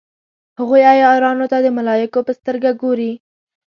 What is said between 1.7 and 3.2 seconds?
ملایکو په سترګه ګوري.